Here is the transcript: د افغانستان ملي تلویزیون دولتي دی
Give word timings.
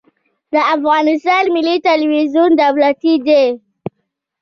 د 0.53 0.55
افغانستان 0.75 1.43
ملي 1.55 1.75
تلویزیون 1.87 2.49
دولتي 2.61 3.13
دی 3.25 3.43